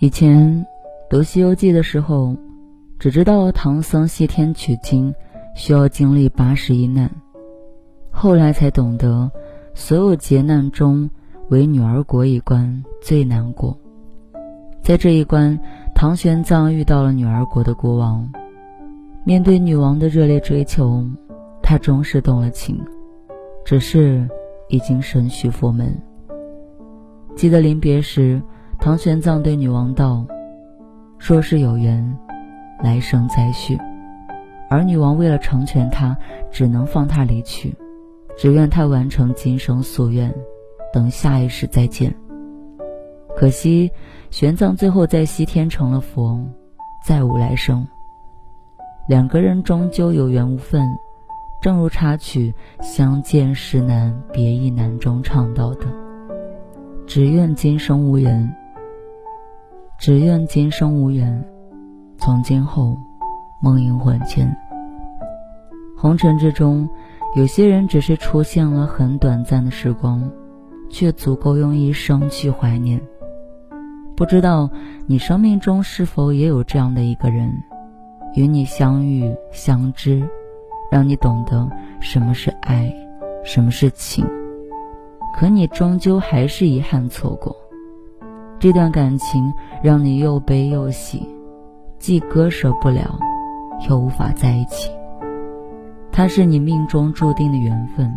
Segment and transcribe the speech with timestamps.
[0.00, 0.64] 以前
[1.10, 2.34] 读《西游记》的时候，
[3.00, 5.12] 只知道唐僧西天取经
[5.56, 7.10] 需要经历八十一难，
[8.10, 9.30] 后来才懂得，
[9.78, 11.08] 所有劫难中，
[11.50, 13.78] 唯女儿国一关最难过。
[14.82, 15.56] 在这一关，
[15.94, 18.28] 唐玄奘遇到了女儿国的国王，
[19.22, 21.06] 面对女王的热烈追求，
[21.62, 22.76] 他终是动了情，
[23.64, 24.28] 只是
[24.68, 25.96] 已经身许佛门。
[27.36, 28.42] 记得临别时。
[28.80, 30.24] 唐玄奘对女王道
[31.18, 32.16] ：“若是有缘，
[32.82, 33.78] 来生再续。”
[34.70, 36.16] 而女王为了成全他，
[36.50, 37.74] 只能放他离去，
[38.38, 40.32] 只愿他完成今生夙愿，
[40.92, 42.14] 等下一世再见。
[43.36, 43.90] 可惜，
[44.30, 46.40] 玄奘最后在西天成了佛，
[47.04, 47.84] 再无来生。
[49.08, 50.86] 两个人终究有缘无分，
[51.60, 55.86] 正如插曲《相见时难别亦难》中唱到的
[57.08, 58.48] ：“只愿今生无缘。”
[59.98, 61.44] 只愿今生无缘，
[62.18, 62.96] 从今后
[63.60, 64.48] 梦萦魂牵。
[65.96, 66.88] 红尘之中，
[67.36, 70.28] 有些人只是出现了很短暂的时光，
[70.88, 73.00] 却足够用一生去怀念。
[74.16, 74.68] 不知道
[75.06, 77.52] 你生命中是否也有这样的一个人，
[78.34, 80.26] 与你相遇相知，
[80.90, 81.70] 让你懂得
[82.00, 82.92] 什么是爱，
[83.44, 84.26] 什么是情，
[85.36, 87.54] 可你终究还是遗憾错过。
[88.58, 91.28] 这段感情让你又悲又喜，
[92.00, 93.16] 既割舍不了，
[93.88, 94.90] 又无法在一起。
[96.18, 98.12] 他是你命中注定的缘分，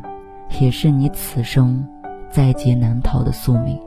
[0.60, 1.88] 也是你此生
[2.32, 3.80] 在劫难逃的宿命。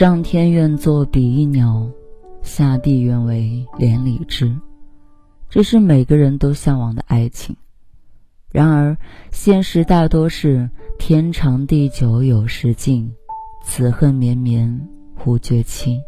[0.00, 1.86] 上天愿作比翼鸟，
[2.40, 4.50] 下地愿为连理枝。
[5.50, 7.54] 这是每个人都向往的爱情。
[8.50, 8.96] 然而，
[9.30, 13.12] 现实大多是天长地久有时尽，
[13.62, 14.88] 此恨绵绵
[15.26, 16.00] 无绝期。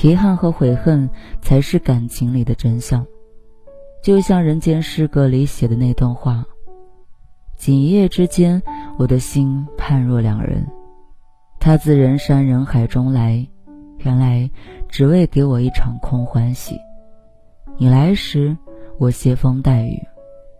[0.00, 1.10] 遗憾和悔恨
[1.42, 3.06] 才是感情里的真相。
[4.02, 6.42] 就像《人间失格》里写的那段话
[7.54, 8.62] ：“仅一夜之间，
[8.96, 10.66] 我的心判若两人。”
[11.60, 13.46] 他自人山人海中来，
[13.98, 14.48] 原来
[14.88, 16.76] 只为给我一场空欢喜。
[17.76, 18.56] 你来时，
[18.96, 20.00] 我携风带雨，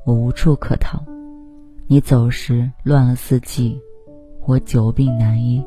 [0.05, 0.99] 我无处可逃；
[1.87, 3.81] 你走时，乱了四季，
[4.45, 5.65] 我久病难医。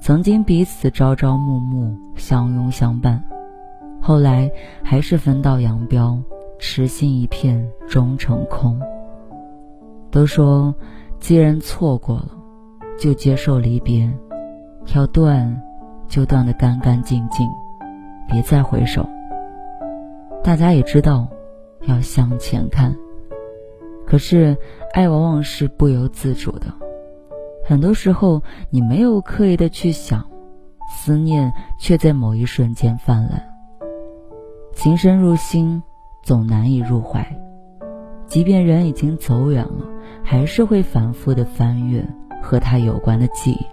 [0.00, 3.22] 曾经彼此朝朝暮暮，相拥相伴，
[4.00, 4.50] 后来
[4.82, 6.22] 还是分道扬镳，
[6.58, 8.80] 痴心一片终成空。
[10.10, 10.74] 都说，
[11.20, 12.41] 既然错过了。
[12.98, 14.10] 就接受离别，
[14.94, 15.62] 要断，
[16.08, 17.48] 就断得干干净净，
[18.28, 19.08] 别再回首。
[20.44, 21.28] 大家也知道，
[21.82, 22.94] 要向前看。
[24.06, 24.56] 可是，
[24.92, 26.66] 爱往往是不由自主的。
[27.64, 30.28] 很多时候，你没有刻意的去想，
[30.90, 33.42] 思念却在某一瞬间泛滥。
[34.74, 35.82] 情深入心，
[36.22, 37.24] 总难以入怀。
[38.26, 39.86] 即便人已经走远了，
[40.24, 42.04] 还是会反复的翻阅。
[42.42, 43.66] 和他有关的记忆，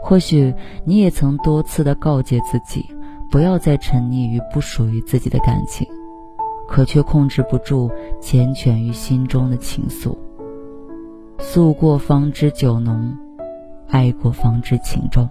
[0.00, 2.86] 或许你也曾多次的告诫自己，
[3.30, 5.86] 不要再沉溺于不属于自己的感情，
[6.68, 7.90] 可却控制不住
[8.20, 10.16] 缱绻于心中的情愫。
[11.38, 13.12] 诉过方知酒浓，
[13.88, 15.28] 爱过方知情重。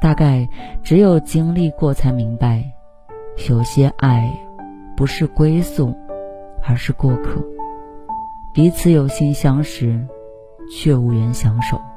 [0.00, 0.48] 大概
[0.82, 2.64] 只有经历过，才明白，
[3.50, 4.32] 有些爱，
[4.96, 5.94] 不是归宿，
[6.62, 7.44] 而是过客。
[8.54, 10.00] 彼此有心相识。
[10.70, 11.89] 却无缘相守。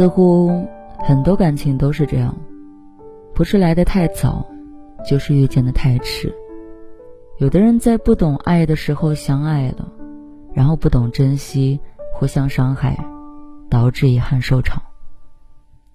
[0.00, 0.66] 似乎
[0.96, 2.34] 很多感情都是这样，
[3.34, 4.42] 不是来的太早，
[5.06, 6.34] 就是遇见的太迟。
[7.36, 9.86] 有的人在不懂爱的时候相爱了，
[10.54, 11.78] 然后不懂珍惜，
[12.14, 12.96] 互相伤害，
[13.68, 14.82] 导致遗憾收场。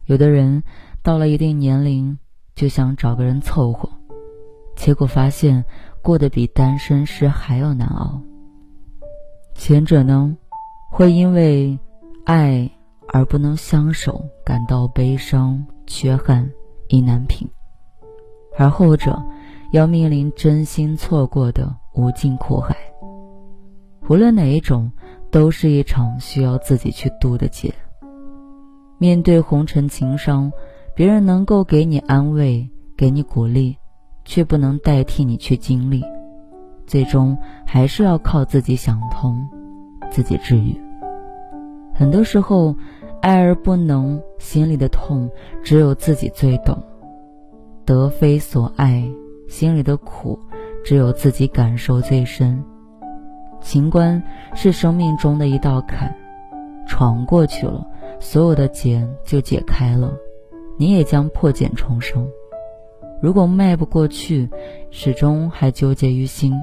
[0.06, 0.62] 有的人
[1.02, 2.20] 到了一定年龄
[2.54, 3.90] 就想找个人凑合，
[4.76, 5.66] 结果发现
[6.04, 8.22] 过得比单身时还要难熬。
[9.56, 10.38] 前者呢，
[10.92, 11.80] 会因为
[12.24, 12.70] 爱
[13.16, 16.52] 而不能相守感到悲伤、缺憾、
[16.90, 17.48] 意难平；
[18.58, 19.24] 而后者
[19.72, 22.76] 要面临真心错过的无尽苦海。
[24.10, 24.92] 无论哪一种，
[25.32, 27.74] 都是一场需要自己去渡的劫。
[28.98, 30.52] 面对红尘情伤，
[30.94, 33.78] 别人能够给你安慰，给你鼓励，
[34.26, 36.04] 却不能代替你去经历。
[36.86, 39.42] 最终还是要靠自己想通，
[40.12, 40.78] 自己治愈。
[41.94, 42.76] 很多时候，
[43.26, 45.28] 爱而不能，心里的痛
[45.64, 46.78] 只有自己最懂。
[47.84, 49.04] 得非所爱，
[49.48, 50.38] 心里的苦
[50.84, 52.64] 只有自己感受最深。
[53.60, 54.22] 情关
[54.54, 56.16] 是生命中的一道坎，
[56.86, 57.84] 闯过去了。
[58.20, 60.14] 所有的结就解开了，
[60.78, 62.30] 你也将破茧重生。
[63.24, 64.48] 如果迈不过去，
[64.92, 66.54] 始终还纠结于心，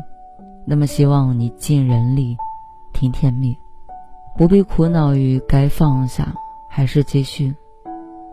[0.65, 2.37] 那么希望你尽人力，
[2.93, 3.53] 听天命，
[4.39, 6.33] 不必苦恼于该放下
[6.75, 7.55] 还是继续。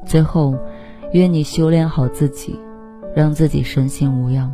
[0.05, 0.55] 最后，
[1.11, 2.57] 愿你修炼好自己，
[3.13, 4.49] 让自己身心无恙，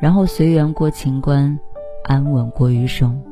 [0.00, 1.58] 然后随缘过情关，
[2.04, 3.22] 安稳过余生。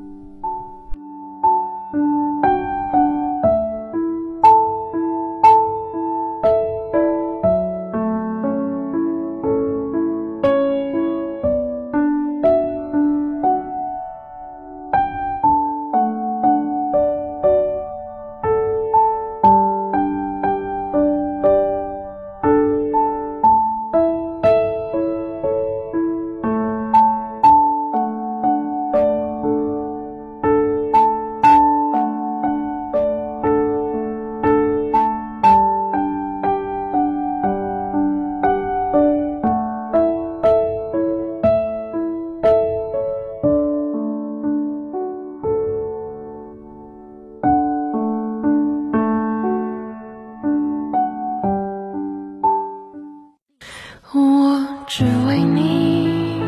[54.93, 56.41] 只为你。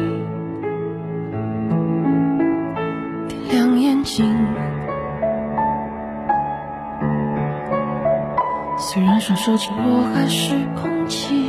[3.28, 4.26] 点亮眼睛，
[8.76, 11.41] 虽然双手紧握还是空气，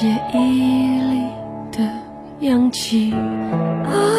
[0.00, 1.24] 血液里
[1.72, 1.92] 的
[2.38, 3.12] 氧气。
[3.12, 4.17] 啊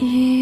[0.00, 0.39] Yeah.